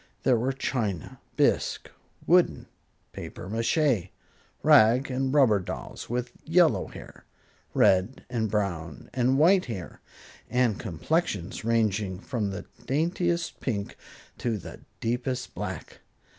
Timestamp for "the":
12.49-12.65, 14.57-14.79